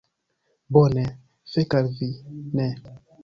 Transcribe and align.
Bone, 0.77 1.03
fek 1.57 1.77
al 1.81 1.91
vi. 1.99 2.09
Ne. 2.61 2.69